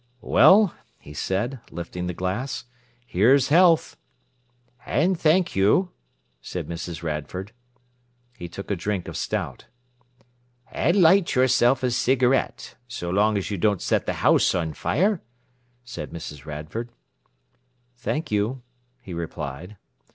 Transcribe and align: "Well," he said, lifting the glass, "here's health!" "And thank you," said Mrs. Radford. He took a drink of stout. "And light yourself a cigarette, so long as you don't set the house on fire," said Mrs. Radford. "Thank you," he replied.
"Well," 0.23 0.73
he 0.97 1.13
said, 1.13 1.59
lifting 1.69 2.07
the 2.07 2.15
glass, 2.15 2.65
"here's 3.05 3.49
health!" 3.49 3.97
"And 4.83 5.15
thank 5.19 5.55
you," 5.55 5.91
said 6.41 6.67
Mrs. 6.67 7.03
Radford. 7.03 7.51
He 8.35 8.47
took 8.49 8.71
a 8.71 8.75
drink 8.75 9.07
of 9.07 9.15
stout. 9.15 9.67
"And 10.71 10.99
light 11.03 11.35
yourself 11.35 11.83
a 11.83 11.91
cigarette, 11.91 12.73
so 12.87 13.11
long 13.11 13.37
as 13.37 13.51
you 13.51 13.59
don't 13.59 13.79
set 13.79 14.07
the 14.07 14.13
house 14.25 14.55
on 14.55 14.73
fire," 14.73 15.21
said 15.83 16.09
Mrs. 16.09 16.47
Radford. 16.47 16.89
"Thank 17.95 18.31
you," 18.31 18.63
he 19.03 19.13
replied. 19.13 19.77